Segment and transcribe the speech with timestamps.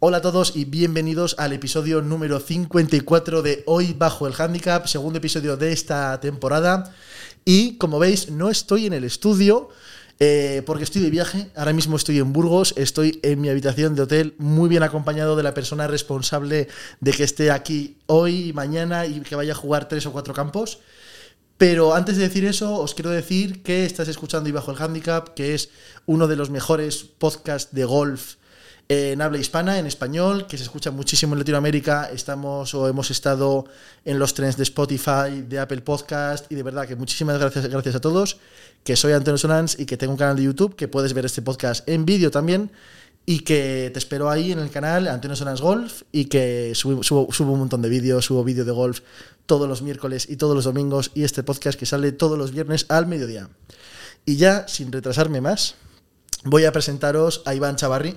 [0.00, 5.18] Hola a todos y bienvenidos al episodio número 54 de Hoy Bajo el Handicap, segundo
[5.18, 6.94] episodio de esta temporada.
[7.44, 9.70] Y como veis, no estoy en el estudio
[10.20, 11.50] eh, porque estoy de viaje.
[11.56, 15.42] Ahora mismo estoy en Burgos, estoy en mi habitación de hotel, muy bien acompañado de
[15.42, 16.68] la persona responsable
[17.00, 20.78] de que esté aquí hoy mañana y que vaya a jugar tres o cuatro campos.
[21.56, 25.34] Pero antes de decir eso, os quiero decir que estás escuchando Y Bajo el Handicap,
[25.34, 25.70] que es
[26.06, 28.36] uno de los mejores podcasts de golf
[28.88, 32.10] en habla hispana, en español, que se escucha muchísimo en Latinoamérica.
[32.10, 33.66] Estamos o hemos estado
[34.04, 37.94] en los trends de Spotify, de Apple Podcast y de verdad que muchísimas gracias, gracias
[37.94, 38.38] a todos.
[38.84, 41.42] Que soy Antonio Sonans y que tengo un canal de YouTube que puedes ver este
[41.42, 42.70] podcast en vídeo también
[43.26, 47.52] y que te espero ahí en el canal Antonio Sonans Golf y que subo, subo
[47.52, 49.00] un montón de vídeos, subo vídeo de golf
[49.44, 52.86] todos los miércoles y todos los domingos y este podcast que sale todos los viernes
[52.88, 53.50] al mediodía.
[54.24, 55.74] Y ya, sin retrasarme más,
[56.44, 58.16] voy a presentaros a Iván Chavarri.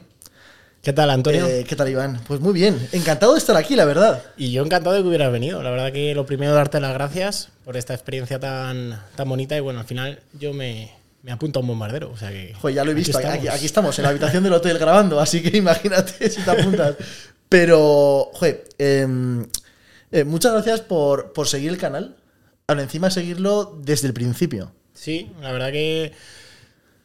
[0.82, 1.46] ¿Qué tal, Antonio?
[1.46, 2.20] Eh, ¿Qué tal, Iván?
[2.28, 2.90] Pues muy bien.
[2.92, 4.24] Encantado de estar aquí, la verdad.
[4.36, 5.62] Y yo encantado de que hubieras venido.
[5.62, 9.56] La verdad que lo primero, darte las gracias por esta experiencia tan, tan bonita.
[9.56, 10.92] Y bueno, al final yo me,
[11.22, 12.10] me apunto a un bombardero.
[12.12, 12.56] O sea que.
[12.56, 13.16] Joder, ya lo he visto.
[13.16, 13.38] Aquí estamos.
[13.38, 15.20] Aquí, aquí estamos, en la habitación del hotel grabando.
[15.20, 16.96] Así que imagínate si te apuntas.
[17.48, 19.08] Pero, joder, eh,
[20.12, 22.16] eh, muchas gracias por, por seguir el canal.
[22.66, 24.72] Ahora, encima seguirlo desde el principio.
[24.96, 26.12] Sí, la verdad que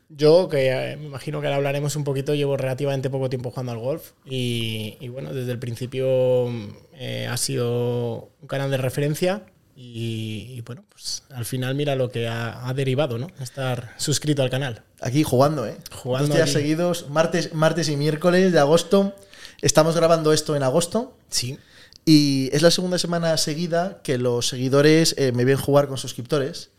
[0.09, 3.73] yo, que eh, me imagino que ahora hablaremos un poquito, llevo relativamente poco tiempo jugando
[3.73, 6.48] al golf y, y bueno, desde el principio
[6.95, 12.11] eh, ha sido un canal de referencia y, y, bueno, pues al final mira lo
[12.11, 13.27] que ha, ha, derivado, ¿no?
[13.41, 14.85] Estar suscrito al canal.
[15.03, 15.77] Aquí jugando, ¿eh?
[15.93, 16.61] Jugando Dos días aquí.
[16.61, 19.15] seguidos, martes, martes y miércoles de agosto.
[19.61, 21.15] Estamos grabando esto en agosto.
[21.29, 21.59] Sí.
[22.07, 26.70] Y es la segunda semana seguida que los seguidores eh, me ven jugar con suscriptores.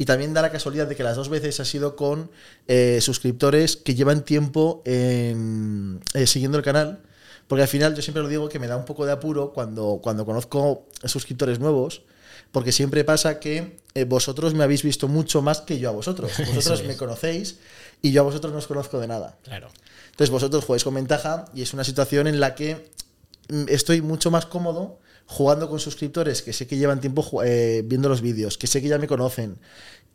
[0.00, 2.30] Y también da la casualidad de que las dos veces ha sido con
[2.68, 7.02] eh, suscriptores que llevan tiempo en, eh, siguiendo el canal.
[7.46, 10.00] Porque al final yo siempre lo digo que me da un poco de apuro cuando,
[10.02, 12.00] cuando conozco suscriptores nuevos.
[12.50, 16.32] Porque siempre pasa que eh, vosotros me habéis visto mucho más que yo a vosotros.
[16.54, 17.58] Vosotros me conocéis
[18.00, 19.36] y yo a vosotros no os conozco de nada.
[19.42, 19.68] Claro.
[20.12, 22.90] Entonces vosotros jugáis con ventaja y es una situación en la que
[23.50, 28.08] mm, estoy mucho más cómodo jugando con suscriptores que sé que llevan tiempo eh, viendo
[28.08, 29.58] los vídeos, que sé que ya me conocen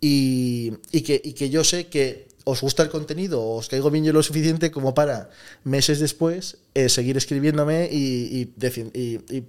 [0.02, 0.72] y,
[1.04, 4.94] que, yo sé que os gusta el contenido, os caigo bien yo lo suficiente como
[4.94, 5.30] para
[5.64, 8.46] meses después eh, seguir escribiéndome y,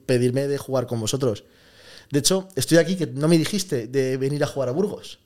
[0.06, 1.44] pedirme de jugar con vosotros.
[2.10, 5.18] De hecho, estoy aquí que no me dijiste de venir a jugar a Burgos.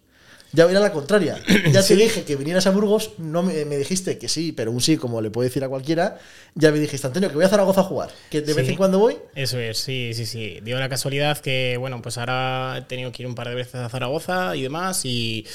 [0.52, 1.38] Ya era la contraria.
[1.72, 4.80] Ya te dije que vinieras a Burgos, no me, me, dijiste que sí, pero un
[4.80, 6.18] sí, como le puedo decir a cualquiera.
[6.54, 8.76] Ya me dijiste, Antonio, que voy a Zaragoza a jugar, que de sí, vez en
[8.76, 9.16] cuando voy.
[9.34, 10.58] Eso es, sí, sí, sí.
[10.62, 13.76] Dio la casualidad que, bueno, pues ahora he tenido que ir un par de veces
[13.76, 15.04] a Zaragoza y demás.
[15.04, 15.46] Y,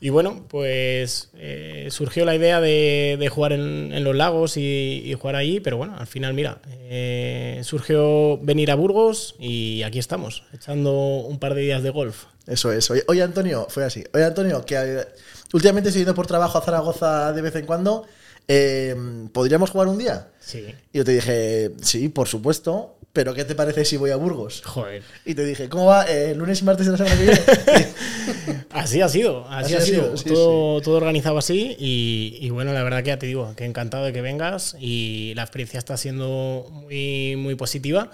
[0.00, 5.12] y bueno, pues eh, surgió la idea de, jugar en, en, los lagos y, y,
[5.12, 6.60] jugar ahí, pero bueno, al final, mira,
[6.92, 12.24] eh, surgió venir a Burgos y aquí estamos, echando un par de días de golf.
[12.46, 12.90] Eso es.
[12.90, 14.02] Oye, oye, Antonio, fue así.
[14.14, 15.06] Oye, Antonio, que eh,
[15.52, 18.06] últimamente estoy yendo por trabajo a Zaragoza de vez en cuando.
[18.52, 18.96] Eh,
[19.32, 20.26] ¿Podríamos jugar un día?
[20.40, 20.74] Sí.
[20.92, 22.96] Y yo te dije, sí, por supuesto.
[23.12, 24.62] Pero ¿qué te parece si voy a Burgos?
[24.64, 25.02] Joder.
[25.24, 26.04] Y te dije, ¿cómo va?
[26.04, 28.64] Eh, ¿Lunes y martes de la semana que viene?
[28.70, 30.16] así ha sido, así, así ha sido.
[30.16, 30.84] Sí, todo, sí.
[30.84, 31.76] todo, organizado así.
[31.78, 34.76] Y, y, bueno, la verdad que ya te digo, que encantado de que vengas.
[34.80, 38.10] Y la experiencia está siendo muy, muy positiva.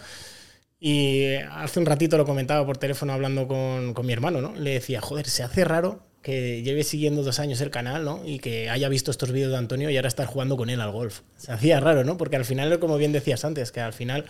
[0.81, 4.55] Y hace un ratito lo comentaba por teléfono hablando con, con mi hermano, ¿no?
[4.55, 8.21] Le decía, joder, se hace raro que lleve siguiendo dos años el canal, ¿no?
[8.27, 10.91] Y que haya visto estos vídeos de Antonio y ahora estar jugando con él al
[10.91, 11.21] golf.
[11.37, 12.17] Se hacía raro, ¿no?
[12.17, 14.25] Porque al final, como bien decías antes, que al final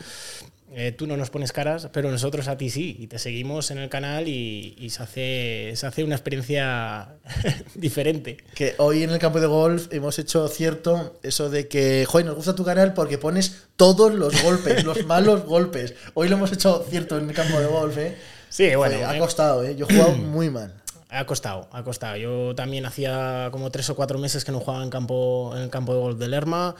[0.74, 2.98] eh, tú no nos pones caras, pero nosotros a ti sí.
[3.00, 7.14] Y te seguimos en el canal y, y se, hace, se hace una experiencia
[7.74, 8.36] diferente.
[8.54, 12.34] Que hoy en el campo de golf hemos hecho cierto eso de que, joder, nos
[12.34, 15.94] gusta tu canal porque pones todos los golpes, los malos golpes.
[16.12, 18.14] Hoy lo hemos hecho cierto en el campo de golf, ¿eh?
[18.50, 18.96] Sí, bueno.
[18.96, 19.74] Joder, ha costado, ¿eh?
[19.76, 20.74] Yo he jugado muy mal.
[21.16, 22.16] Ha costado, ha costado.
[22.16, 25.70] Yo también hacía como tres o cuatro meses que no jugaba en, campo, en el
[25.70, 26.74] campo de golf de Lerma.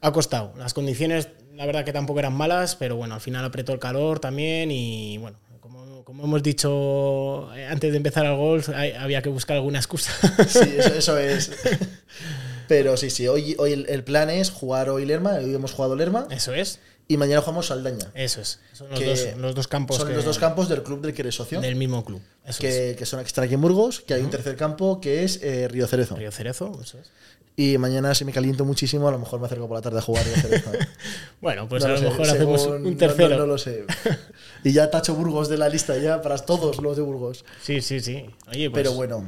[0.00, 0.52] Ha costado.
[0.56, 4.18] Las condiciones, la verdad que tampoco eran malas, pero bueno, al final apretó el calor
[4.18, 9.28] también y bueno, como, como hemos dicho antes de empezar el golf, hay, había que
[9.28, 10.12] buscar alguna excusa.
[10.48, 11.52] Sí, eso, eso es.
[12.68, 15.96] Pero sí, sí, hoy, hoy el, el, plan es jugar hoy Lerma, hoy hemos jugado
[15.96, 16.26] Lerma.
[16.30, 16.80] Eso es.
[17.08, 18.10] Y mañana jugamos Saldaña.
[18.14, 18.58] Eso es.
[18.72, 19.96] Son los, dos, los dos, campos.
[19.96, 21.60] Son que, los dos campos del club del que eres socio.
[21.60, 22.20] Del mismo club.
[22.44, 22.96] Eso que, es.
[22.96, 24.26] que, son, que están aquí en Burgos, que hay uh -huh.
[24.26, 26.16] un tercer campo que es eh, Río Cerezo.
[26.16, 27.10] Río Cerezo, eso es.
[27.58, 30.02] Y mañana, si me caliento muchísimo, a lo mejor me acerco por la tarde a
[30.02, 30.72] jugar Río Cerezo.
[31.40, 33.30] bueno, pues no a lo, lo mejor hacemos según, un tercero.
[33.30, 33.84] No, no, lo sé.
[34.64, 37.44] y ya tacho Burgos de la lista ya para todos los de Burgos.
[37.62, 38.26] Sí, sí, sí.
[38.48, 38.82] Oye, pues...
[38.82, 39.24] Pero bueno.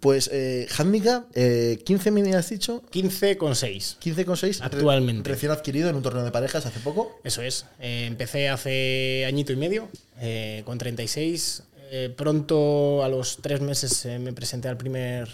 [0.00, 2.82] Pues, eh, handicap, eh, 15 me has dicho.
[2.90, 3.98] 15,6.
[3.98, 4.62] 15,6.
[4.62, 5.28] Actualmente.
[5.28, 7.20] Recién adquirido en un torneo de parejas hace poco.
[7.22, 7.66] Eso es.
[7.78, 9.88] Eh, empecé hace añito y medio
[10.18, 11.64] eh, con 36.
[11.92, 15.28] Eh, pronto, a los tres meses, me presenté al primer,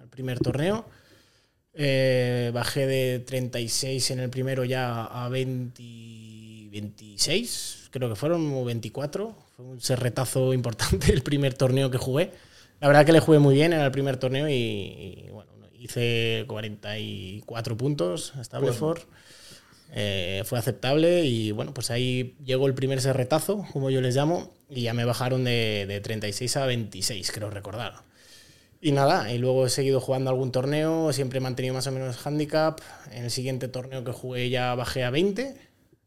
[0.00, 0.84] al primer torneo.
[1.72, 5.82] Bajé de 36 en el primero ya a 20,
[6.70, 9.34] 26, creo que fueron, o 24.
[9.56, 12.32] Fue un serretazo importante el primer torneo que jugué.
[12.80, 16.44] La verdad que le jugué muy bien, era el primer torneo y, y, bueno, hice
[16.48, 19.02] 44 puntos a Stableford.
[19.92, 24.54] Eh, fue aceptable y bueno, pues ahí llegó el primer serretazo, como yo les llamo,
[24.68, 27.94] y ya me bajaron de, de 36 a 26, creo recordar.
[28.80, 32.24] Y nada, y luego he seguido jugando algún torneo, siempre he mantenido más o menos
[32.24, 32.80] handicap.
[33.10, 35.54] En el siguiente torneo que jugué ya bajé a 20.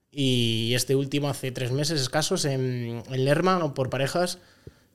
[0.10, 4.40] Y este último hace tres meses escasos en, en Lerma, por parejas,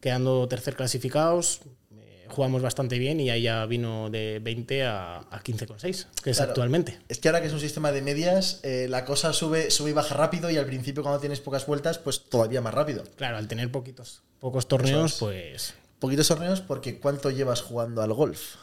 [0.01, 1.61] quedando tercer clasificados.
[2.01, 6.37] Eh, jugamos bastante bien y ahí ya vino de 20 a, a 15,6, que es
[6.37, 6.51] Claro.
[6.53, 6.99] actualmente.
[7.09, 9.93] Es que ahora que es un sistema de medias, eh, la cosa sube, sube y
[9.93, 13.05] baja rápido y al principio cuando tienes pocas vueltas, pues todavía más rápido.
[13.17, 18.55] Claro, al tener poquitos, pocos torneos, pues Poquitos torneos porque ¿cuánto llevas jugando al golf?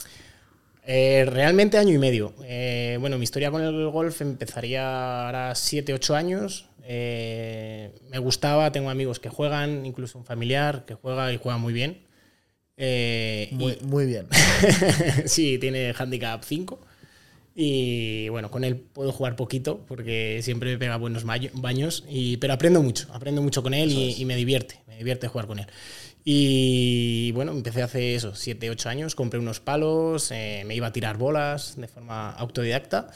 [0.87, 2.33] Eh, realmente año y medio.
[2.43, 6.67] Eh, bueno, mi historia con el golf empezaría ahora 7, 8 años.
[6.87, 11.73] Eh, me gustaba, tengo amigos que juegan, incluso un familiar que juega y juega muy
[11.73, 12.01] bien.
[12.77, 14.27] Eh, y- Muy, muy bien.
[15.25, 16.79] sí, tiene handicap 5.
[17.57, 22.53] Y bueno, con él puedo jugar poquito porque siempre me pega buenos baños, y, pero
[22.53, 25.67] aprendo mucho, aprendo mucho con él y, y me divierte, me divierte jugar con él.
[26.25, 30.91] Y bueno, empecé hace eso, 7, 8 años, compré unos palos, eh, me iba a
[30.91, 33.07] tirar bolas de forma autodidacta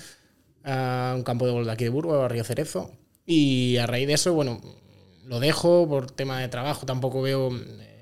[0.64, 2.94] a un campo de golf de aquí de Burgos, a Río Cerezo.
[3.32, 4.60] Y a raíz de eso, bueno,
[5.26, 7.52] lo dejo por tema de trabajo, tampoco veo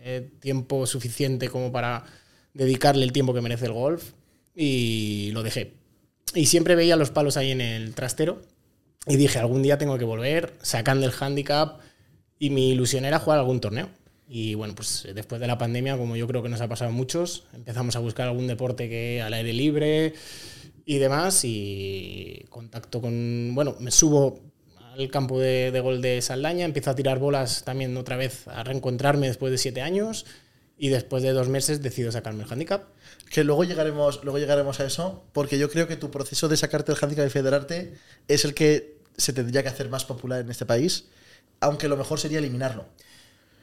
[0.02, 2.06] eh, tiempo suficiente como para
[2.54, 4.14] dedicarle el tiempo que merece el golf.
[4.56, 5.74] Y lo dejé.
[6.34, 8.42] Y siempre veía los palos ahí en el trastero.
[9.06, 11.82] Y dije, algún día tengo que volver, sacando el handicap.
[12.40, 13.90] Y mi ilusión era jugar algún torneo.
[14.30, 16.94] Y bueno, pues después de la pandemia, como yo creo que nos ha pasado a
[16.94, 20.14] muchos, empezamos a buscar algún deporte que al aire libre
[20.86, 21.42] y demás.
[21.44, 24.47] Y contacto con, bueno, me subo
[24.98, 28.64] al campo de, de gol de Saldaña, empiezo a tirar bolas también otra vez, a
[28.64, 30.26] reencontrarme después de siete años
[30.78, 32.86] y después de dos meses decido sacarme el handicap.
[33.32, 36.92] Que luego llegaremos, luego llegaremos a eso, porque yo creo que tu proceso de sacarte
[36.92, 37.94] el handicap y federarte
[38.28, 41.06] es el que se tendría que hacer más popular en este país,
[41.60, 42.86] aunque lo mejor sería eliminarlo.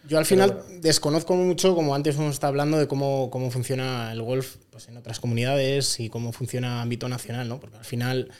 [0.06, 0.80] Yo al final bueno.
[0.82, 4.98] desconozco mucho, como antes hemos estado hablando, de cómo, cómo funciona el golf pues, en
[4.98, 7.58] otras comunidades y cómo funciona a ámbito nacional, ¿no?
[7.58, 8.30] Porque al final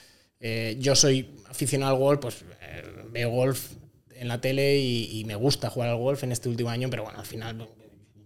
[0.47, 3.73] eh, yo soy aficionado al golf, pues eh, veo golf
[4.11, 7.19] en la tele y, me gusta jugar al golf en este último año, pero bueno,
[7.19, 7.67] al final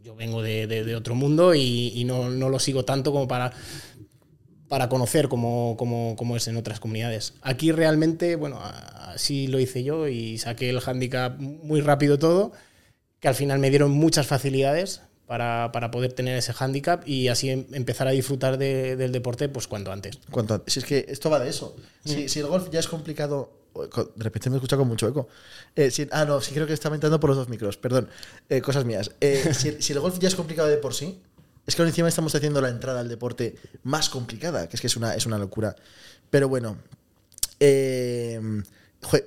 [0.02, 3.52] yo vengo de, otro mundo y, y no, no lo sigo tanto como para
[4.66, 7.34] para conocer cómo, cómo- cómo es en otras comunidades.
[7.40, 12.52] Aquí realmente, bueno, así lo hice yo y saqué el handicap muy rápido todo,
[13.20, 17.50] que al final me dieron muchas facilidades para, para poder tener ese handicap y así
[17.50, 20.18] em- empezar a disfrutar de- del deporte pues cuanto antes.
[20.30, 20.72] Cuanto antes.
[20.74, 21.76] Si es que esto va de eso.
[22.04, 23.52] Si, si el golf ya es complicado.
[24.16, 25.28] De repente me escucha con mucho eco.
[25.76, 28.08] Eh, si- ah, no, sí creo que estaba entrando por los dos micros, perdón.
[28.48, 29.10] Eh, cosas mías.
[29.20, 31.20] Eh, si, si el golf ya es complicado de por sí,
[31.66, 34.86] es que ahora encima estamos haciendo la entrada al deporte más complicada, que es que
[34.86, 35.76] es una, es una locura.
[36.30, 36.78] Pero bueno,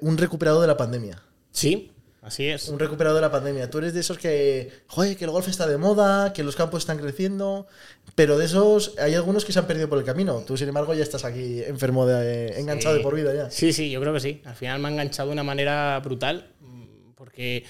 [0.01, 1.21] un recuperado de la pandemia.
[1.51, 1.91] Sí,
[2.21, 2.69] así es.
[2.69, 3.69] Un recuperado de la pandemia.
[3.69, 6.83] Tú eres de esos que, joder, que el golf está de moda, que los campos
[6.83, 7.67] están creciendo,
[8.15, 10.43] pero de esos hay algunos que se han perdido por el camino.
[10.45, 12.99] Tú, sin embargo, ya estás aquí enfermo, de, enganchado Sí.
[12.99, 13.49] de por vida ya.
[13.49, 14.41] Sí, sí, yo creo que sí.
[14.45, 16.47] Al final me ha enganchado de una manera brutal
[17.15, 17.63] porque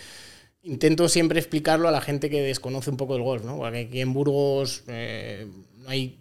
[0.64, 3.58] intento siempre explicarlo a la gente que desconoce un poco el golf, ¿no?
[3.58, 6.20] Porque aquí en Burgos eh, no hay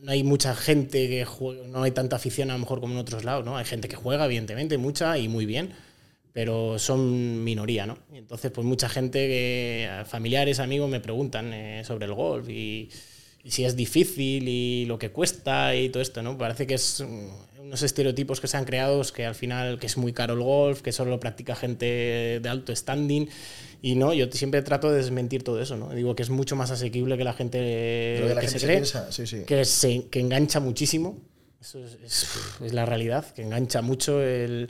[0.00, 3.00] no hay mucha gente que juega, no hay tanta afición a lo mejor como en
[3.00, 3.56] otros lados, ¿no?
[3.56, 5.72] Hay gente que juega, evidentemente, mucha y muy bien,
[6.34, 7.96] pero son minoría, ¿no?
[8.12, 12.90] Y entonces, pues mucha gente, que, familiares, amigos, me preguntan eh, sobre el golf y,
[13.42, 16.36] y si es difícil y lo que cuesta y todo esto, ¿no?
[16.36, 19.96] Parece que es mm, unos estereotipos que se han creado que al final que es
[19.96, 23.28] muy caro el golf, que solo lo practica gente de alto standing
[23.80, 25.90] y no, yo siempre trato de desmentir todo eso, ¿no?
[25.94, 28.58] Digo que es mucho más asequible que la gente, Lo que la que gente se
[28.58, 29.44] se cree, piensa, sí, sí.
[29.46, 31.22] que, se, que engancha muchísimo.
[31.60, 32.26] Eso es, es-
[32.64, 34.68] es la realidad, que engancha mucho el,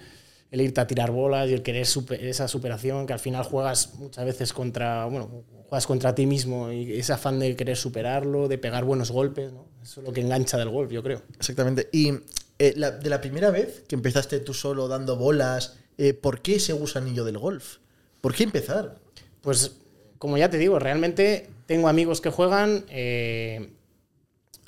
[0.55, 3.95] el irte a tirar bolas y el querer super- esa superación, que al final juegas
[3.95, 8.57] muchas veces contra, bueno, juegas contra ti mismo y ese afán de querer superarlo, de
[8.59, 9.67] pegar buenos golpes, ¿no?
[9.83, 11.23] Eso es lo que engancha del golf, yo creo.
[11.37, 11.89] Exactamente.
[11.93, 12.13] Y
[12.61, 16.55] eh, la- de la primera vez que empezaste tú solo dando bolas, eh, ¿por qué
[16.57, 17.79] ese gusanillo del golf?
[18.21, 18.95] ¿Por qué empezar?
[19.41, 19.73] Pues
[20.19, 23.71] como ya te digo, realmente tengo amigos que juegan, eh,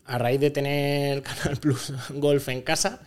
[0.05, 3.00] a raíz de tener Canal Plus Golf en casa,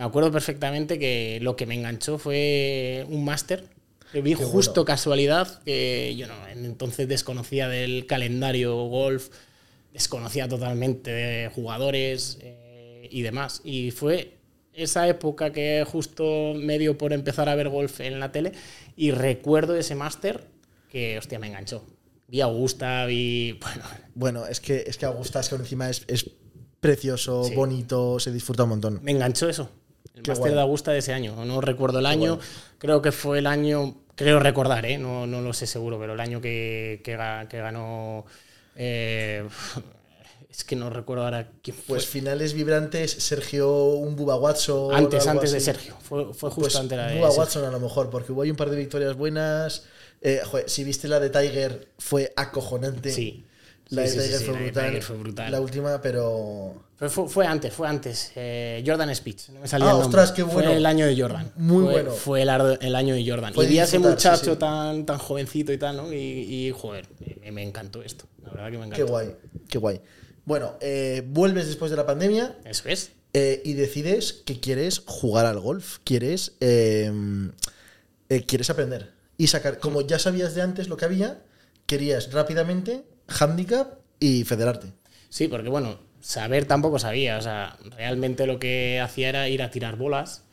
[0.00, 3.68] me acuerdo perfectamente que lo que me enganchó fue un máster
[4.14, 9.28] que vi justo casualidad, que yo no, entonces desconocía del calendario golf,
[9.92, 13.60] desconocía totalmente de jugadores eh, y demás.
[13.62, 14.38] Y fue
[14.72, 18.52] esa época que justo medio por empezar a ver golf en la tele
[18.96, 20.48] y recuerdo ese máster
[20.88, 21.84] que, hostia, me enganchó.
[22.26, 23.58] Vi a Augusta, vi...
[23.60, 26.30] Bueno, bueno es, que, es que Augusta es que encima es, es
[26.80, 29.00] precioso, bonito, se disfruta un montón.
[29.02, 29.70] Me enganchó eso.
[30.14, 31.44] El máster de Augusta de ese año.
[31.44, 32.38] No recuerdo el año.
[32.78, 33.96] Creo que fue el año...
[34.14, 34.98] Creo recordar, ¿eh?
[34.98, 38.26] no, no lo sé seguro, pero el año que, que, ganó...
[38.76, 39.48] Eh,
[40.50, 41.96] es que no recuerdo ahora quién fue.
[41.96, 44.94] Pues finales vibrantes, Sergio un Buba Watson.
[44.94, 45.96] Antes, antes de Sergio.
[46.00, 48.56] Fue, fue justo pues antes de Buba Watson a lo mejor, porque hubo ahí un
[48.56, 49.84] par de victorias buenas.
[50.20, 53.10] Eh, si viste la de Tiger, fue acojonante.
[53.10, 53.46] Sí.
[53.90, 56.74] La, de Tiger, fue brutal, la última, pero.
[57.08, 58.30] Fue, antes, fue antes.
[58.36, 59.48] Eh, Jordan Speech.
[59.48, 60.68] No me salía ah, ostras, qué bueno.
[60.68, 61.50] Fue el año de Jordan.
[61.56, 62.12] Muy bueno.
[62.12, 63.52] Fue el, el, año de Jordan.
[63.56, 66.12] y vi a ese muchacho tan, tan jovencito y tal, ¿no?
[66.12, 67.08] Y, joder,
[67.50, 68.26] me, encantó esto.
[68.44, 68.96] La verdad que me encantó.
[68.96, 69.36] Qué guay,
[69.68, 70.00] qué guay.
[70.44, 72.58] Bueno, eh, vuelves después de la pandemia.
[72.64, 73.10] Eso es.
[73.32, 75.98] Eh, y decides que quieres jugar al golf.
[76.04, 76.52] Quieres.
[76.60, 77.50] quieres
[78.70, 79.10] aprender.
[79.36, 79.80] Y sacar.
[79.80, 81.42] Como ya sabías de antes lo que había,
[81.86, 84.88] querías rápidamente handicap y federarte.
[85.28, 87.38] Sí, porque bueno, saber tampoco sabía.
[87.38, 90.44] O sea, realmente lo que hacía era ir a tirar bolas.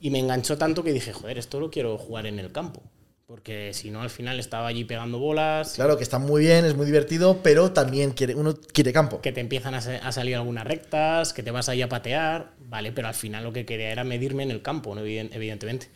[0.00, 2.82] Y me enganchó tanto que dije, joder, esto lo quiero jugar en el campo.
[3.26, 5.74] Porque si no, al final estaba allí pegando bolas.
[5.74, 9.20] Claro, que está muy bien, es muy divertido, pero también quiere, uno quiere campo.
[9.22, 12.50] Que te empiezan a, salir algunas rectas, que te vas ahí a patear.
[12.58, 15.88] Vale, pero al final lo que quería era medirme en el campo, evidentemente.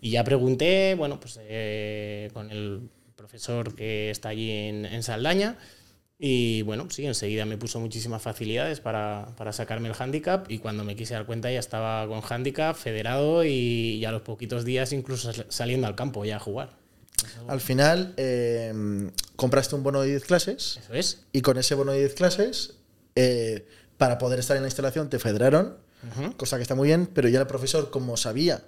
[0.00, 2.90] Y ya pregunté, bueno, pues eh, con el
[3.22, 5.56] profesor que está allí en, Saldaña.
[6.18, 10.96] Y bueno, sí, enseguida me puso muchísimas facilidades para, sacarme el handicap y cuando me
[10.96, 15.86] quise dar cuenta ya estaba con handicap, federado y, a los poquitos días incluso saliendo
[15.86, 16.70] al campo ya a jugar.
[17.46, 18.72] Al final eh,
[19.36, 20.80] compraste un bono de 10 clases.
[20.82, 21.24] Eso es.
[21.32, 22.74] Y con ese bono de 10 clases,
[23.14, 25.76] eh, para poder estar en la instalación, te federaron,
[26.36, 28.64] cosa que está muy bien, pero ya el profesor, como sabía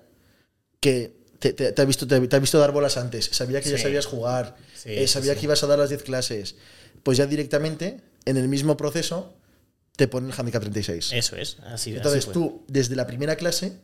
[0.78, 4.56] que te, ha visto, te, ha visto dar bolas antes, sabía que ya sabías jugar,
[4.84, 6.56] eh, sabía que ibas a dar las 10 clases,
[7.02, 9.34] pues ya directamente, en el mismo proceso,
[9.96, 11.12] te pone el handicap 36.
[11.12, 13.78] Eso es, así Entonces tú, desde la primera clase,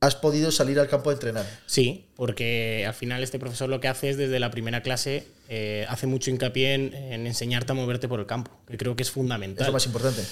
[0.00, 1.46] has podido salir al campo a entrenar.
[1.66, 5.86] Sí, porque al final este profesor lo que hace es desde la primera clase, eh,
[5.88, 9.10] hace mucho hincapié en, en, enseñarte a moverte por el campo, que creo que es
[9.10, 9.62] fundamental.
[9.62, 10.22] Es lo más importante.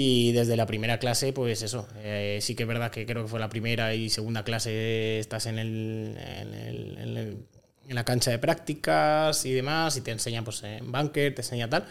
[0.00, 3.28] Y desde la primera clase, pues eso, eh, sí que es verdad que creo que
[3.28, 7.46] fue la primera y segunda clase, estás en, el, en,
[7.88, 11.84] la cancha de prácticas y demás, y te enseñan pues, en bunker, te enseña tal.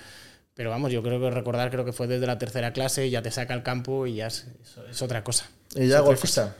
[0.53, 3.29] Pero vamos, yo creo que recordar, creo que fue desde la tercera clase, ya te
[3.29, 4.45] saca al campo y ya es,
[5.01, 5.49] otra cosa.
[5.75, 6.55] Y ya golfista.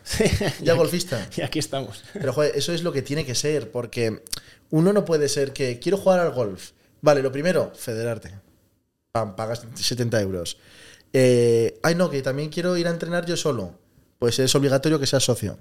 [0.61, 1.29] ya golfista.
[1.37, 2.03] Y aquí estamos.
[2.11, 4.21] Pero joder, eso es lo que tiene que ser, porque
[4.69, 6.71] uno no puede ser que quiero jugar al golf.
[6.99, 8.33] Vale, lo primero, federarte.
[9.13, 10.57] pagas 70 euros.
[11.13, 13.75] Eh, ay, no, que también quiero ir a entrenar yo solo.
[14.19, 15.57] Pues es obligatorio que seas socio.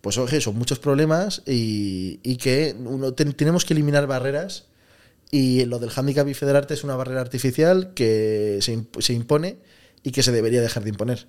[0.00, 4.66] Pues oye, son muchos problemas y, que uno, tenemos que eliminar barreras.
[5.30, 9.56] Y lo del handicap y federarte es una barrera artificial que se, impone
[10.02, 11.26] y que se debería dejar de imponer.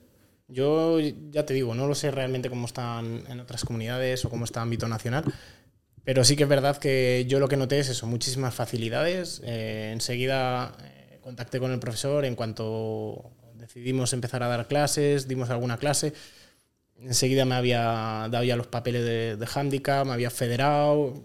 [0.47, 4.45] Yo ya te digo, no lo sé realmente cómo están en otras comunidades o cómo
[4.45, 5.23] está ámbito nacional,
[6.03, 9.41] pero sí que es verdad que yo lo que noté es eso, muchísimas facilidades.
[9.43, 10.75] Eh, enseguida
[11.25, 16.13] contacté con el profesor en cuanto decidimos empezar a dar clases, dimos alguna clase.
[16.99, 21.15] Enseguida me había dado ya los papeles de, de handicap, me había federado,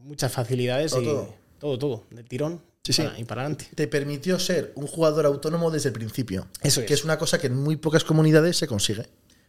[0.00, 1.34] muchas facilidades todo, y todo.
[1.60, 2.60] todo, todo, de tirón.
[2.82, 3.04] Sí, sí.
[3.18, 3.68] y para adelante.
[3.76, 6.48] Te permitió ser un jugador autónomo desde el principio.
[6.60, 6.88] Eso es.
[6.88, 9.06] Que es una cosa que en muy pocas comunidades se consigue.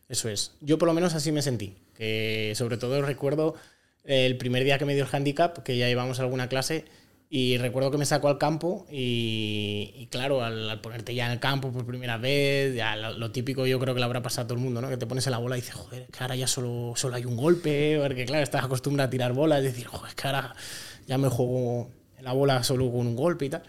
[0.07, 0.51] Eso es.
[0.61, 1.75] Yo por lo menos así me sentí.
[1.95, 3.55] Que sobre todo recuerdo
[4.03, 6.85] el primer día que me dio el handicap, que ya llevamos alguna clase,
[7.29, 11.73] y recuerdo que me sacó al campo y, claro, al, ponerte ya en el campo
[11.73, 14.63] por primera vez, ya lo, típico yo creo que le habrá pasado a todo el
[14.63, 14.87] mundo, ¿no?
[14.87, 17.25] Que te pones la bola y dices, joder, es que ahora ya solo, solo hay
[17.25, 20.55] un golpe, porque claro, estás acostumbrado a tirar bolas, y decir, joder, es que ahora
[21.05, 21.89] ya me juego
[22.21, 23.63] la bola solo con un golpe y tal.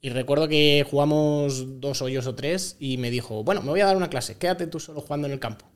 [0.00, 3.86] Y recuerdo que jugamos dos hoyos o tres y me dijo, bueno, me voy a
[3.86, 5.66] dar una clase, quédate tú solo jugando en el campo.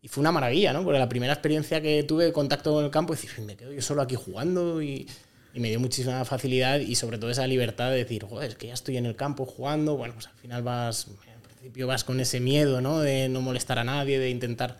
[0.00, 0.84] Y fue una maravilla, ¿no?
[0.84, 3.72] Porque la primera experiencia que tuve de contacto con el campo, es decir, me quedo
[3.72, 5.08] yo solo aquí jugando y
[5.54, 8.68] y me dio muchísima facilidad y sobre todo esa libertad de decir, joder, es que
[8.68, 12.20] ya estoy en el campo jugando, bueno, pues al final vas, al principio vas con
[12.20, 13.00] ese miedo, ¿no?
[13.00, 14.78] De no molestar a nadie, de intentar,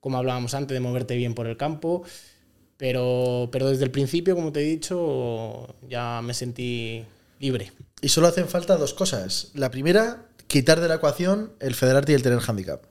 [0.00, 2.02] como hablábamos antes, de moverte bien por el campo,
[2.76, 7.04] pero, pero desde el principio, como te he dicho, ya me sentí
[7.40, 7.72] libre.
[8.00, 9.50] Y solo hacen falta dos cosas.
[9.54, 12.84] La primera, quitar de la ecuación el federarte y el tener handicap.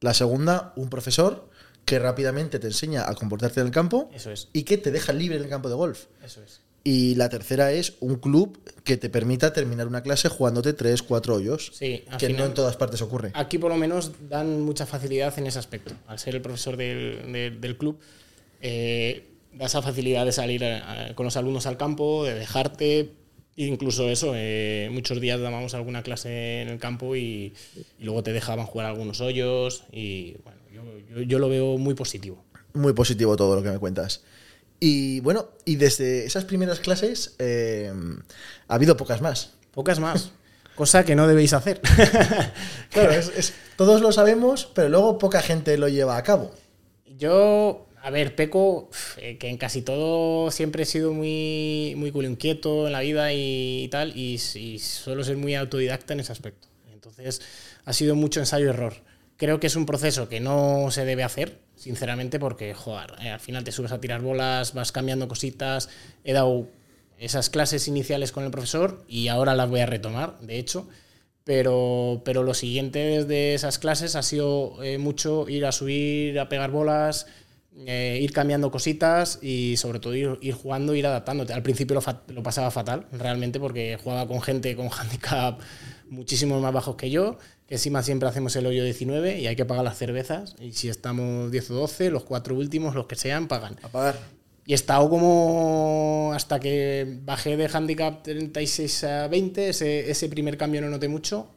[0.00, 1.48] La segunda, un profesor
[1.84, 4.48] que rápidamente te enseña a comportarte en el campo Eso es.
[4.52, 6.06] y que te deja libre en el campo de golf.
[6.24, 6.60] Eso es.
[6.84, 11.36] Y la tercera es un club que te permita terminar una clase jugándote 3, 4
[11.36, 11.70] hoyos.
[11.74, 13.30] Sí, que no en todas partes ocurre.
[13.34, 15.94] Aquí por lo menos dan mucha facilidad en ese aspecto.
[16.08, 17.98] Al ser el profesor del, del- del club,
[18.60, 23.12] eh, da esa facilidad de salir a- a- con los alumnos al campo, de dejarte.
[23.54, 27.52] Incluso eso, eh, muchos días dábamos alguna clase en el campo y,
[27.98, 29.84] y luego te dejaban jugar algunos hoyos.
[29.92, 30.82] Y bueno, yo,
[31.16, 32.42] yo- yo lo veo muy positivo.
[32.72, 34.22] Muy positivo todo lo que me cuentas.
[34.84, 37.92] Y bueno, y desde esas primeras clases eh,
[38.66, 39.52] ha habido pocas más.
[39.70, 40.32] Pocas más.
[40.74, 41.80] Cosa que no debéis hacer.
[42.90, 46.50] Claro, es- es- todos lo sabemos, pero luego poca gente lo lleva a cabo.
[47.16, 52.28] Yo, a ver, peco, eh, que en casi todo siempre he sido muy, muy culo
[52.28, 56.66] inquieto en la vida y, tal, y, y suelo ser muy autodidacta en ese aspecto.
[56.92, 57.40] Entonces,
[57.84, 58.94] ha sido mucho ensayo-error.
[59.42, 63.40] Creo que es un proceso que no se debe hacer, sinceramente, porque, joder, eh, al
[63.40, 65.88] final te subes a tirar bolas, vas cambiando cositas.
[66.22, 66.68] He dado
[67.18, 70.88] esas clases iniciales con el profesor y ahora las voy a retomar, de hecho.
[71.42, 76.48] Pero, pero lo siguiente desde esas clases ha sido eh, mucho ir a subir, a
[76.48, 77.26] pegar bolas,
[77.74, 81.52] eh, ir cambiando cositas y sobre todo ir, ir jugando, ir adaptándote.
[81.52, 85.58] Al principio lo, lo pasaba fatal, realmente, porque jugaba con gente con handicap
[86.12, 87.38] muchísimo más bajos que yo,
[87.72, 90.54] encima siempre hacemos el hoyo 19 y hay que pagar las cervezas.
[90.60, 93.78] Y si estamos 10 o 12, los cuatro últimos, los que sean, pagan.
[93.82, 94.18] A pagar.
[94.66, 100.56] Y he estado como hasta que bajé de handicap 36 a 20, ese, ese primer
[100.56, 101.48] cambio no noté mucho,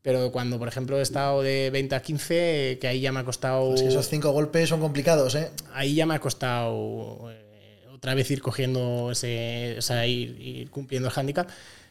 [0.00, 3.24] pero cuando por ejemplo he estado de 20 a 15, que ahí ya me ha
[3.24, 3.74] costado...
[3.74, 5.50] Es que esos cinco golpes son complicados, ¿eh?
[5.74, 10.70] Ahí ya me ha costado eh, otra vez ir cogiendo ese, o sea, ir, ir
[10.70, 11.48] cumpliendo el handicap.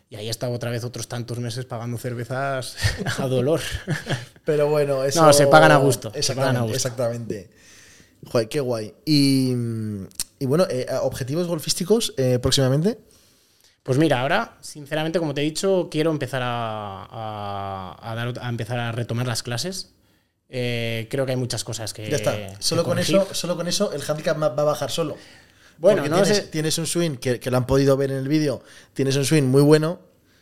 [0.09, 2.75] Y ahí he estado otra vez otros tantos meses pagando cervezas
[3.17, 3.59] a dolor.
[4.45, 5.23] Pero bueno, eso.
[5.25, 6.47] No, se pagan a gusto, se Exactamente.
[6.53, 6.75] pagan a gusto.
[6.75, 7.49] exactamente.
[8.31, 8.93] Joder, qué guay.
[9.05, 9.53] Y,
[10.39, 12.99] y bueno, eh, ¿objetivos golfísticos eh, próximamente?
[13.83, 18.49] Pues mira, ahora, sinceramente, como te he dicho, quiero empezar a, a- a dar, a
[18.49, 19.91] empezar a retomar las clases.
[20.49, 22.09] Eh, creo que hay muchas cosas que.
[22.09, 22.35] ya está.
[22.59, 23.15] Solo con, corregir.
[23.17, 25.17] eso, solo con eso el handicap va a bajar solo.
[25.77, 26.43] Bueno, Porque no tienes, sé.
[26.47, 28.61] tienes un swing que, que lo han podido ver en el vídeo.
[28.93, 29.99] Tienes un swing muy bueno.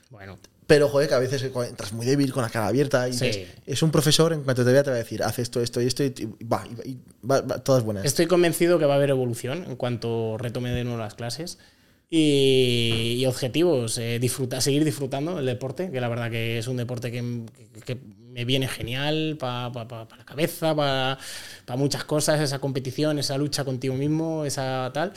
[0.10, 3.10] Bueno, Pero, joder, que a veces entras muy débil con la cara abierta.
[3.10, 3.26] Y Sí.
[3.26, 5.82] ves- es un profesor, en cuanto te vea, te va a decir, haz esto, esto
[5.82, 6.14] y esto, y,
[6.46, 6.98] va, y- y
[7.30, 8.06] va- va- todas buenas.
[8.06, 11.58] estoy convencido que va a haber evolución en cuanto retome de nuevo las clases.
[12.16, 16.78] Y, y objetivos, eh, disfrutar, seguir disfrutando el deporte, que la verdad que es un
[16.78, 17.42] deporte que,
[17.74, 17.98] que- que
[18.34, 21.18] me viene genial para la cabeza, para
[21.76, 25.12] muchas cosas, esa competición, esa lucha contigo mismo, esa tal.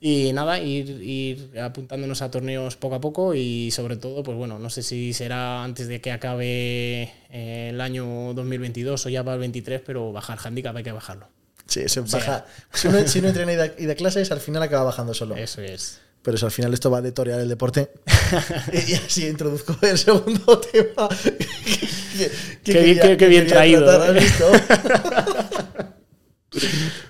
[0.00, 4.58] Y nada, ir, ir apuntándonos a torneos poco a poco y sobre todo, pues bueno,
[4.58, 9.36] no sé si será antes de que acabe eh, el año 2022 o ya para
[9.36, 11.26] el 23, pero bajar handicap hay que bajarlo.
[11.66, 12.46] Sí, se sea- baja.
[12.70, 15.36] Si uno, si uno entrena y da, y da clases, al final acaba bajando solo.
[15.36, 16.00] Eso es.
[16.24, 17.90] Pero si al final esto va de torear el deporte.
[18.88, 21.08] y así introduzco el segundo tema.
[21.08, 22.30] que,
[22.64, 24.24] Qué bien- qué- qué bien quería traído, tratar, ¿eh?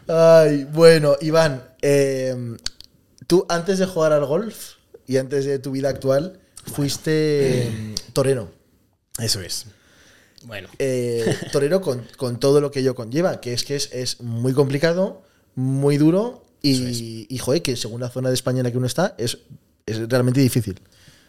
[0.08, 2.56] Ay, bueno, Iván, eh,
[3.26, 4.72] tú antes de jugar al golf
[5.06, 6.40] y antes de tu vida actual,
[6.72, 8.50] fuiste eh, torero.
[9.18, 9.66] Eso es.
[10.44, 14.20] Bueno, Eh, torero con, con todo lo que ello conlleva, que es que es, es
[14.20, 15.22] muy complicado,
[15.54, 18.86] muy duro y, y, joder, que según la zona de España en la que uno
[18.86, 19.38] está, es,
[19.86, 20.80] es realmente difícil.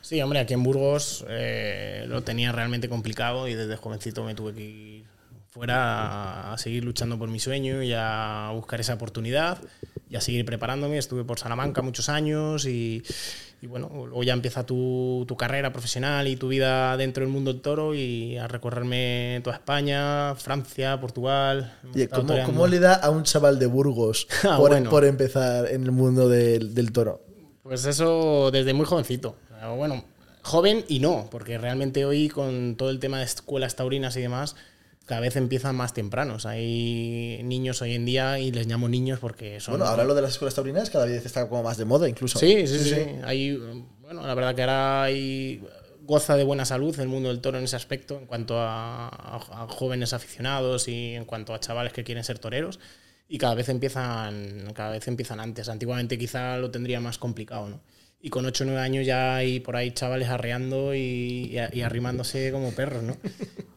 [0.01, 4.53] sí, hombre, aquí en Burgos eh, lo tenía realmente complicado y desde jovencito me tuve
[4.53, 5.14] que ir
[5.55, 9.57] fuera a, seguir luchando por mi sueño y a buscar esa oportunidad
[10.09, 10.97] y a seguir preparándome.
[10.97, 13.01] Estuve por Salamanca muchos años y,
[13.61, 17.53] y bueno, luego ya empieza tu, tu carrera profesional y tu vida dentro del mundo
[17.53, 21.73] del toro y a recorrerme toda España, Francia, Portugal.
[21.93, 24.89] Oye, ¿cómo, cómo le da a un chaval de Burgos Ah, por, bueno.
[24.89, 27.21] por empezar en el mundo del, del toro?
[27.63, 29.37] Pues eso desde muy jovencito.
[29.77, 30.03] Bueno,
[30.41, 34.57] joven y no, porque realmente hoy con todo el tema de escuelas taurinas y demás,
[35.05, 36.45] cada vez empiezan más tempranos.
[36.45, 39.73] Hay niños hoy en día y les llamo niños porque son...
[39.73, 42.39] Bueno, ahora lo de las escuelas taurinas cada vez está como más de moda incluso.
[42.39, 42.95] Sí, sí, sí.
[43.23, 43.55] Hay,
[44.01, 45.63] bueno, la verdad que ahora hay
[46.01, 49.63] goza de buena salud el mundo del toro en ese aspecto, en cuanto a, a-
[49.63, 52.79] a jóvenes aficionados y en cuanto a chavales que quieren ser toreros.
[53.27, 55.67] Y cada vez empiezan, cada vez empiezan antes.
[55.67, 57.79] Antiguamente quizá lo tendría más complicado, ¿no?
[58.25, 62.71] Y con 8 o 9 años ya hay por ahí chavales arreando y, arrimándose como
[62.71, 63.15] perros, ¿no?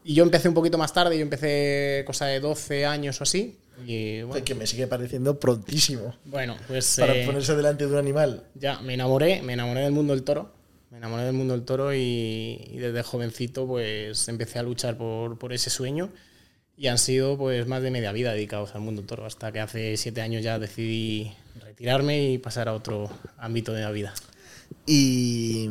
[0.05, 3.59] Y yo empecé un poquito más tarde, yo empecé cosa de 12 años o así.
[3.85, 7.99] Y bueno, Que me sigue pareciendo prontísimo bueno pues para eh, ponerse delante de un
[7.99, 8.43] animal.
[8.55, 10.55] ya me enamoré, me enamoré del mundo del toro.
[10.91, 15.53] Me enamoré del mundo del toro y, desde jovencito pues empecé a luchar por, por,
[15.53, 16.09] ese sueño
[16.75, 19.61] y han sido pues más de media vida dedicados al mundo del toro hasta que
[19.61, 24.15] hace siete años ya decidí retirarme y pasar a otro ámbito de la vida.
[24.89, 25.69] Y,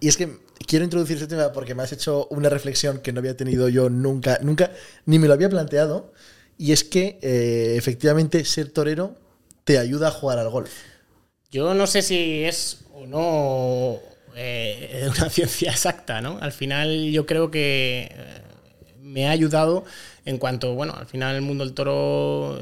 [0.00, 3.20] y es que quiero introducir este tema porque me has hecho una reflexión que no
[3.20, 4.72] había tenido yo nunca, nunca,
[5.04, 6.12] ni me lo había planteado.
[6.58, 9.14] Y es que eh, efectivamente ser torero
[9.64, 10.70] te ayuda a jugar al golf.
[11.50, 13.98] Yo no sé si es o no
[14.34, 16.38] eh, una ciencia exacta, ¿no?
[16.40, 18.42] Al final yo creo que eh,
[19.00, 19.84] me ha ayudado
[20.24, 22.58] en cuanto, bueno, al final el mundo del toro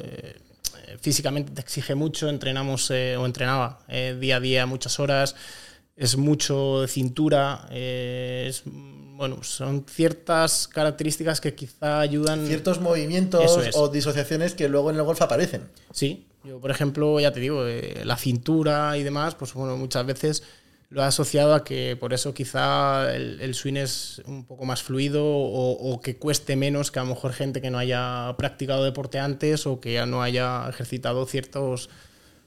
[1.00, 3.80] físicamente te exige mucho, entrenamos o entrenaba
[4.20, 5.35] día a día muchas horas
[5.96, 12.46] es mucho de cintura, es, bueno, son ciertas características que quizá ayudan.
[12.46, 15.68] Ciertos movimientos o disociaciones que luego en el golf aparecen.
[15.92, 20.04] Sí, yo por ejemplo, ya te digo, eh, la cintura y demás, pues bueno, muchas
[20.04, 20.42] veces
[20.90, 25.24] lo he asociado a que por eso quizá el, swing es un poco más fluido
[25.26, 29.18] o, o, que cueste menos que a lo mejor gente que no haya practicado deporte
[29.18, 31.88] antes o que ya no haya ejercitado ciertos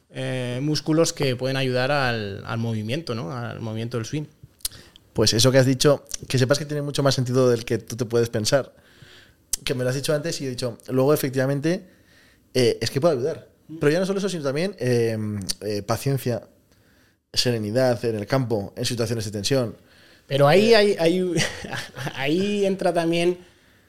[0.09, 3.31] eh, músculos que pueden ayudar al, movimiento, ¿no?
[3.31, 4.25] Al movimiento del swing.
[5.13, 7.95] Pues eso que has dicho, que sepas que tiene mucho más sentido del que tú
[7.95, 8.73] te puedes pensar.
[9.63, 11.87] Que me lo has dicho antes y he dicho, luego efectivamente,
[12.53, 13.47] eh, es que puede ayudar.
[13.79, 15.17] Pero ya no solo eso, sino también eh,
[15.85, 16.47] paciencia,
[17.33, 19.75] serenidad en el campo, en situaciones de tensión.
[20.25, 20.95] Pero ahí, hay,
[22.15, 23.39] ahí entra también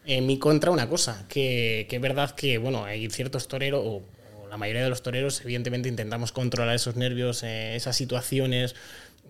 [0.05, 4.03] en mi contra una cosa, que, que, es verdad que, bueno, hay ciertos toreros, o
[4.49, 8.75] la mayoría de los toreros, evidentemente intentamos controlar esos nervios, eh, esas situaciones,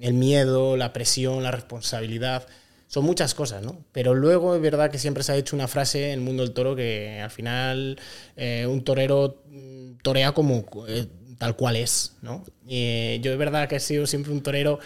[0.00, 2.46] el miedo, la presión, la responsabilidad.
[2.86, 3.84] Son muchas cosas, ¿no?
[3.92, 6.52] Pero luego es verdad que siempre se ha hecho una frase en el mundo del
[6.52, 7.98] toro que al final
[8.36, 11.06] eh, un torero mm, torea como eh,
[11.38, 12.44] tal cual es, ¿no?
[12.66, 14.80] yo es verdad que he sido siempre un torero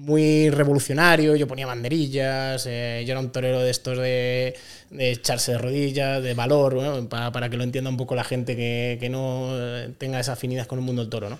[0.00, 4.54] muy revolucionario, yo ponía banderillas, yo era un torero de estos de
[4.90, 9.08] de echarse de rodillas, de valor, para, que lo entienda un poco la gente que,
[9.10, 9.54] no
[9.98, 11.30] tenga esa afinidad con el mundo del toro.
[11.30, 11.38] ¿no?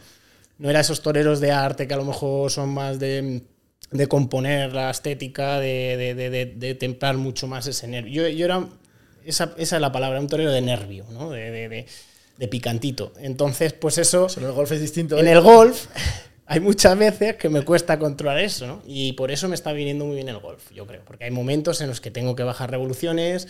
[0.59, 3.43] no era esos toreros de arte que a lo mejor son más de,
[4.09, 8.29] componer la estética, de, templar mucho más ese nervio.
[8.29, 8.69] Yo, era,
[9.25, 11.31] esa, esa, es la palabra, un torero de nervio, ¿no?
[11.31, 11.87] de,
[12.49, 13.13] picantito.
[13.19, 14.29] Entonces, pues eso...
[14.37, 15.19] en el golf es distinto.
[15.19, 15.33] En ¿eh?
[15.33, 15.87] el golf
[16.51, 18.83] hay muchas veces que me cuesta controlar eso, ¿no?
[18.85, 21.01] Y por eso me está viniendo muy bien el golf, yo creo.
[21.05, 23.47] Porque hay momentos en los que tengo que bajar revoluciones,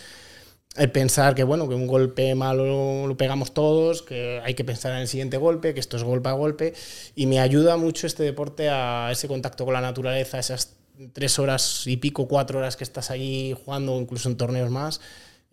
[0.75, 4.91] el pensar que, bueno, que un golpe malo lo pegamos todos, que hay que pensar
[4.91, 6.75] en el siguiente golpe, que esto es golpe a golpe.
[7.15, 10.75] Y me ayuda mucho este deporte a ese contacto con la naturaleza, esas
[11.11, 15.01] tres horas y pico, cuatro horas que estás allí jugando, incluso en torneos más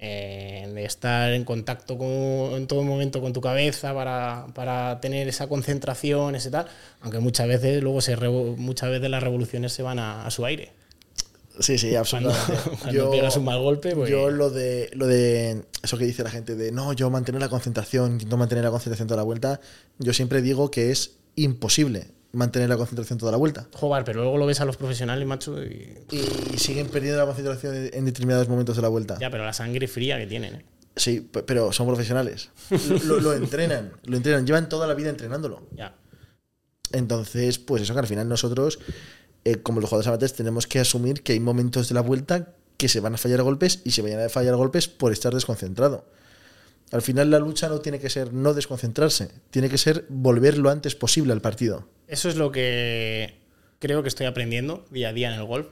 [0.01, 1.99] eh, de estar en contacto
[2.57, 6.67] en todo momento con tu cabeza para, tener esa concentración, ese tal,
[7.01, 10.71] aunque muchas veces luego se muchas veces las revoluciones se van a, su aire.
[11.59, 12.53] Sí, sí, absolutamente.
[12.81, 14.09] Cuando, yo, pegas un mal golpe, pues...
[14.09, 17.49] Yo lo de, lo de eso que dice la gente de no, yo mantener la
[17.49, 19.61] concentración, intento mantener la concentración toda la vuelta,
[19.99, 23.69] yo siempre digo que es imposible mantener la concentración toda la vuelta.
[23.75, 25.99] Joder, pero luego lo ves a los profesionales, macho, y...
[26.11, 29.17] y siguen perdiendo la concentración en determinados momentos de la vuelta.
[29.21, 30.65] Ya, pero la sangre fría que tienen, ¿eh?
[30.99, 32.51] Sí, pero son profesionales.
[33.05, 35.69] lo, entrenan, lo entrenan, llevan toda la vida entrenándolo.
[35.77, 35.95] Ya.
[36.93, 38.81] Entonces, pues eso que al final nosotros,
[39.45, 42.89] eh, como los jugadores amateurs, tenemos que asumir que hay momentos de la vuelta que
[42.89, 46.05] se van a fallar golpes y se vayan a fallar golpes por estar desconcentrado.
[46.91, 50.71] Al final la lucha no tiene que ser no desconcentrarse, tiene que ser volver lo
[50.71, 51.89] antes posible al partido.
[52.07, 53.39] Eso es lo que
[53.79, 55.69] creo que estoy aprendiendo día a día en el golf.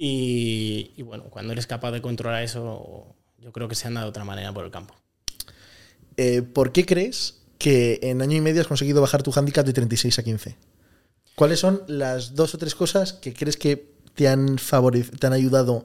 [0.00, 4.24] Y, bueno, cuando eres capaz de controlar eso, yo creo que se anda de otra
[4.24, 4.94] manera por el campo.
[6.16, 9.72] Eh, ¿Por qué crees que en año y medio has conseguido bajar tu handicap de
[9.72, 10.56] 36 a 15?
[11.34, 15.84] ¿Cuáles son las dos o tres cosas que crees que te han, te han ayudado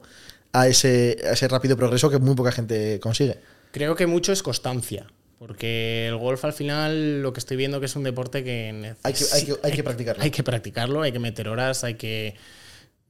[0.52, 3.38] a ese, a ese rápido progreso que muy poca gente consigue?
[3.74, 5.08] Creo que mucho es constancia.
[5.36, 9.12] Porque el golf al final lo que estoy viendo que es un deporte que hay
[9.12, 10.22] que, hay que, hay que practicarlo.
[10.22, 12.36] Hay que practicarlo, hay que meter horas, hay que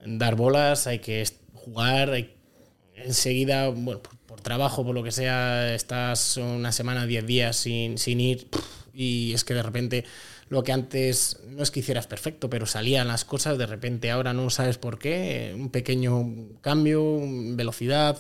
[0.07, 1.23] dar bolas, hay que
[1.53, 2.35] jugar, hay,
[2.95, 8.21] enseguida, bueno, por, trabajo, por lo que sea, estás una semana, diez días sin, sin
[8.21, 8.49] ir
[8.95, 10.05] y es que de repente
[10.49, 14.33] lo que antes no es que hicieras perfecto, pero salían las cosas, de repente ahora
[14.33, 16.25] no sabes por qué, un pequeño
[16.63, 17.21] cambio,
[17.55, 18.17] velocidad,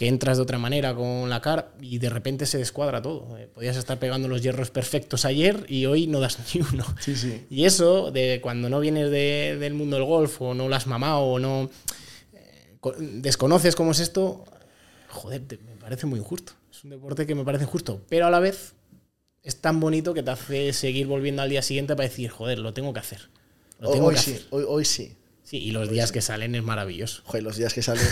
[0.00, 3.36] que entras de otra manera con la cara y de repente se descuadra todo.
[3.36, 6.86] Eh, podías estar pegando los hierros perfectos ayer y hoy no das ni uno.
[7.00, 7.44] Sí, sí.
[7.50, 11.20] Y eso, de cuando no vienes del mundo del golf o no lo has mamado
[11.20, 11.68] o no
[12.32, 14.46] eh, desconoces cómo es esto,
[15.08, 16.54] joder, me parece muy injusto.
[16.70, 18.72] Es un deporte que me parece justo, pero a la vez
[19.42, 22.72] es tan bonito que te hace seguir volviendo al día siguiente para decir, joder, lo
[22.72, 23.28] tengo que hacer.
[23.82, 25.14] Hoy, sí, hoy, hoy sí.
[25.50, 27.22] Sí, y los días que salen es maravilloso.
[27.24, 28.04] Joder, los días que salen.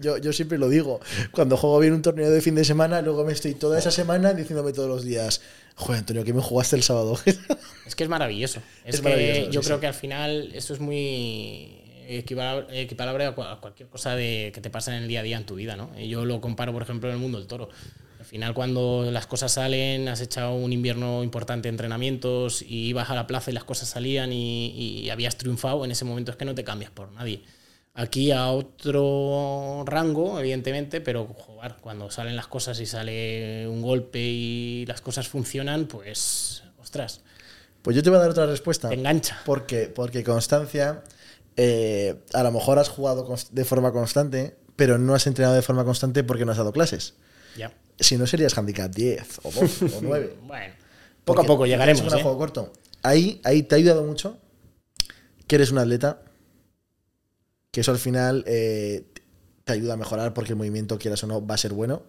[0.00, 0.98] yo, yo, siempre lo digo.
[1.30, 4.32] Cuando juego bien un torneo de fin de semana, luego me estoy toda esa semana
[4.32, 5.42] diciéndome todos los días,
[5.74, 7.18] joder, Antonio, ¿qué me jugaste el sábado?
[7.86, 8.62] es que es maravilloso.
[8.86, 14.50] Es, que yo creo que al final eso es muy equiparable a cualquier cosa de,
[14.54, 15.94] que te pasa en el día a día en tu vida, ¿no?
[15.98, 17.68] Yo lo comparo, por ejemplo, en el mundo del toro
[18.28, 23.14] final, cuando las cosas salen, has echado un invierno importante de entrenamientos y ibas a
[23.14, 26.54] la plaza y las cosas salían y, habías triunfado, en ese momento es que no
[26.54, 27.42] te cambias por nadie.
[27.94, 34.20] Aquí a otro rango, evidentemente, pero jugar, cuando salen las cosas y sale un golpe
[34.20, 37.22] y las cosas funcionan, pues, ostras.
[37.82, 38.88] Pues yo te voy a dar otra respuesta.
[38.88, 39.40] Te engancha.
[39.44, 41.02] Porque, porque constancia,
[41.56, 45.84] eh, a lo mejor has jugado de forma constante, pero no has entrenado de forma
[45.84, 47.14] constante porque no has dado clases.
[47.58, 50.36] Ya si no serías handicap 10 o 12 o 9.
[50.42, 50.74] bueno,
[51.24, 52.02] poco a poco llegaremos.
[52.02, 52.22] Es un ¿eh?
[52.22, 52.72] juego corto.
[53.02, 54.38] Ahí, ahí te ha ayudado mucho
[55.46, 56.22] que eres un atleta,
[57.70, 59.06] que eso al final eh,
[59.64, 62.02] te ayuda a mejorar porque el movimiento, quieras o no, va a ser bueno.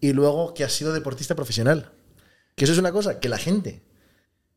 [0.00, 1.92] Y luego que has sido deportista profesional.
[2.56, 3.82] Que eso es una cosa que la gente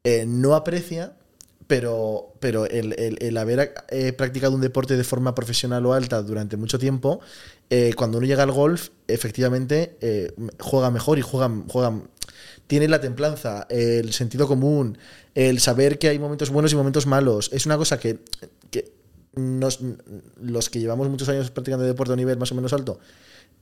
[0.04, 1.18] eh, no aprecia
[1.68, 6.80] pero, pero el, haber eh, practicado un deporte de forma profesional o alta durante mucho
[6.80, 7.20] tiempo,
[7.70, 12.02] eh, cuando uno llega al golf, efectivamente eh, juega mejor y juega, juega,
[12.68, 14.98] tiene la templanza, el sentido común,
[15.36, 17.50] el saber que hay momentos buenos y momentos malos.
[17.52, 18.20] Es una cosa que,
[18.72, 18.94] que
[19.36, 19.80] nos,
[20.42, 23.00] los que llevamos muchos años practicando deporte a nivel más o menos alto,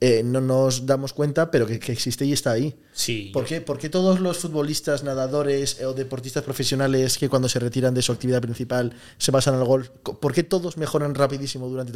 [0.01, 2.75] eh, no nos damos cuenta, pero que, existe y está ahí.
[2.93, 3.29] Sí.
[3.33, 3.61] ¿Por qué?
[3.61, 8.41] Porque todos los futbolistas, nadadores o deportistas profesionales que cuando se retiran de su actividad
[8.41, 11.93] principal se pasan al golf, ¿por qué todos mejoran rapidísimo durante,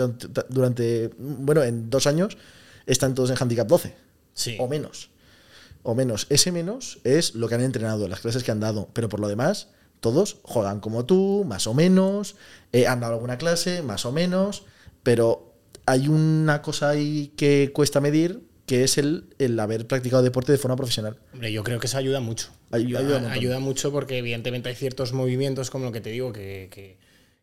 [0.47, 2.37] durante bueno, en dos años
[2.85, 3.95] están todos en handicap 12?
[4.33, 4.55] Sí.
[4.59, 5.09] O menos.
[5.83, 6.25] O menos.
[6.29, 8.89] Ese menos es lo que han entrenado, las clases que han dado.
[8.93, 9.67] Pero por lo demás,
[9.99, 12.35] todos juegan como tú, más o menos,
[12.71, 14.63] eh, han dado alguna clase, más o menos,
[15.03, 15.48] pero
[15.89, 20.59] hay una cosa ahí que cuesta medir, que es el, el, haber practicado deporte de
[20.59, 21.17] forma profesional.
[21.33, 22.49] Hombre, yo creo que eso ayuda mucho.
[22.69, 26.69] Ayuda, ayuda, mucho porque evidentemente hay ciertos movimientos, como lo que te digo, que,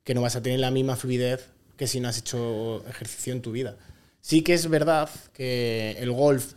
[0.04, 3.42] que, no vas a tener la misma fluidez que si no has hecho ejercicio en
[3.42, 3.76] tu vida.
[4.20, 6.52] Sí que es verdad que el golf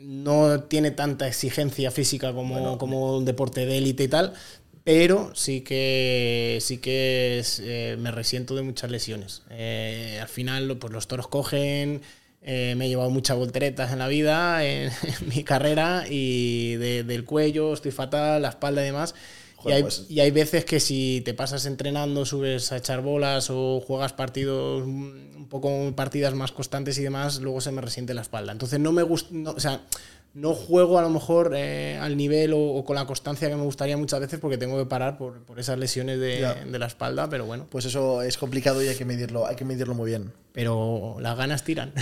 [0.00, 4.34] no tiene tanta exigencia física como, como un deporte de élite y tal,
[4.84, 9.42] pero sí que sí que eh, me resiento de muchas lesiones.
[9.50, 12.02] Eh, al final, pues los toros cogen.
[12.44, 14.90] Eh, me he llevado muchas volteretas en la vida, en,
[15.26, 19.14] mi carrera, y del cuello estoy fatal, la espalda y demás.
[19.64, 23.48] y, hay, pues y, hay, veces que si te pasas entrenando, subes a echar bolas
[23.48, 28.22] o juegas partidos, un poco partidas más constantes y demás, luego se me resiente la
[28.22, 28.50] espalda.
[28.50, 29.82] Entonces no me gusta, o sea,
[30.34, 33.96] no juego a lo mejor eh, al nivel o, con la constancia que me gustaría
[33.96, 36.40] muchas veces porque tengo que parar por, esas lesiones de,
[36.78, 37.66] la espalda, pero bueno.
[37.68, 40.32] Pues eso es complicado y hay que medirlo, hay que medirlo muy bien.
[40.52, 41.92] Pero las ganas tiran.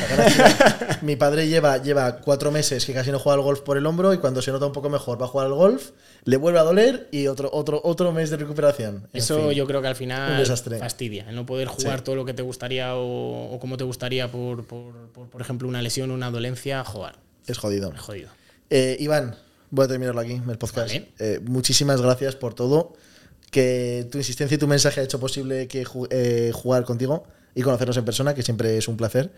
[1.02, 4.12] Mi padre lleva, lleva cuatro meses que casi no juega al golf por el hombro
[4.14, 5.90] y cuando se nota un poco mejor va a jugar al golf,
[6.24, 9.08] le vuelve a doler y otro, otro, otro mes de recuperación.
[9.12, 10.44] eso yo creo que al final
[10.78, 14.64] fastidia, el no poder jugar todo lo que te gustaría o, como te gustaría por,
[14.66, 17.29] por, por, ejemplo, una lesión o una dolencia, jugar.
[17.50, 17.92] Es jodido.
[17.92, 18.30] Es jodido.
[18.70, 19.34] Eh, Iván,
[19.70, 20.94] voy a terminarlo aquí, el podcast.
[21.18, 22.94] Eh, muchísimas gracias por todo.
[23.50, 27.96] Que tu insistencia y tu mensaje ha hecho posible que eh, jugar contigo y conocernos
[27.96, 29.32] en persona, que siempre es un placer.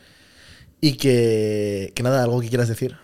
[0.82, 2.96] Y que, que nada, algo que quieras decir.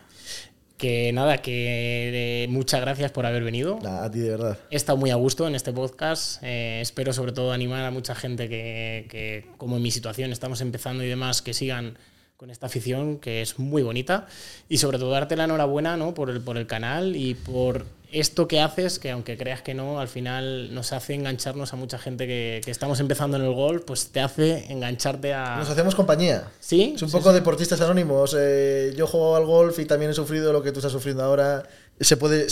[0.77, 3.79] Que nada, que muchas gracias por haber venido.
[3.85, 4.59] a ti de verdad.
[4.71, 6.43] He estado muy a gusto en este podcast.
[6.43, 11.03] espero sobre todo animar a mucha gente que, que, como en mi situación, estamos empezando
[11.03, 11.97] y demás, que sigan
[12.39, 14.29] con esta afición que es muy bonita
[14.69, 16.15] y sobre todo darte la enhorabuena ¿no?
[16.15, 19.99] por, el, por el canal y por esto que haces, que aunque creas que no,
[19.99, 24.11] al final nos hace engancharnos a mucha gente que, estamos empezando en el golf, pues
[24.11, 25.57] te hace engancharte a...
[25.57, 26.45] Nos hacemos compañía.
[26.61, 26.93] Sí.
[26.95, 28.37] Es un poco deportistas anónimos.
[28.39, 31.65] Eh, yo juego al golf y también he sufrido lo que tú estás sufriendo ahora.
[31.99, 32.47] Se puede,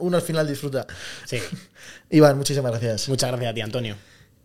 [0.00, 0.86] uno al final disfruta.
[1.24, 1.38] Sí.
[2.10, 3.08] Iván, muchísimas gracias.
[3.08, 3.96] Muchas gracias a ti, Antonio.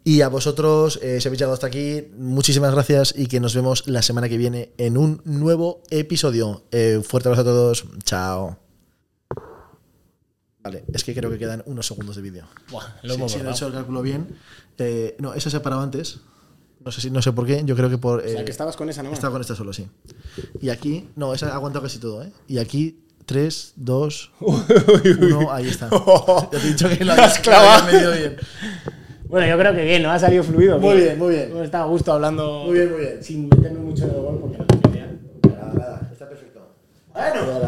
[0.08, 3.88] Y a vosotros, eh, si habéis llegado hasta aquí, muchísimas gracias y que nos vemos
[3.88, 6.62] la semana que viene en un nuevo episodio.
[6.70, 7.86] Eh, fuerte abrazo a todos.
[8.04, 8.60] Chao.
[10.64, 12.46] Vale, es que creo que quedan unos segundos de vídeo.
[13.02, 14.38] lo hemos si, he hecho el cálculo bien.
[14.78, 16.20] Eh, no, esa se ha parado antes.
[16.86, 17.64] No sé, si, no sé por qué.
[17.66, 18.20] Yo creo que por.
[18.20, 19.12] o sea, que estabas con esa, ¿no?
[19.12, 19.88] Estaba con esta solo, sí.
[20.62, 21.10] Y aquí.
[21.16, 22.32] No, esa ha aguantado casi todo, ¿eh?
[22.48, 25.90] Y aquí 3, 2, 1, ahí está.
[25.90, 27.86] Ya te he dicho que lo has clavado.
[27.92, 28.38] medido bien.
[29.28, 30.12] Bueno, yo creo que bien, ¿no?
[30.12, 30.80] Ha salido fluido.
[30.80, 31.50] Muy bien, muy bien.
[31.52, 32.64] Hemos estado a gusto hablando.
[32.66, 33.24] Muy bien, muy bien.
[33.24, 35.12] Sin meterme mucho en el gol porque no tengo idea.
[35.50, 36.60] Nada, nada, está perfecto.
[37.14, 37.60] Bueno.